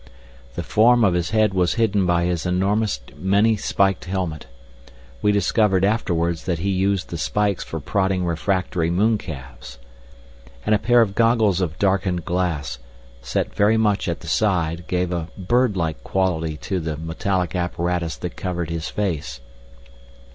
[0.55, 6.45] The form of his head was hidden by his enormous many spiked helmet—we discovered afterwards
[6.45, 12.25] that he used the spikes for prodding refractory mooncalves—and a pair of goggles of darkened
[12.25, 12.79] glass,
[13.21, 18.17] set very much at the side, gave a bird like quality to the metallic apparatus
[18.17, 19.39] that covered his face.